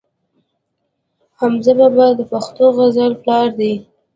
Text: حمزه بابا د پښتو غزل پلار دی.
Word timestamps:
حمزه 1.39 1.73
بابا 1.79 2.07
د 2.17 2.21
پښتو 2.31 2.65
غزل 2.77 3.11
پلار 3.23 3.47
دی. 3.59 3.73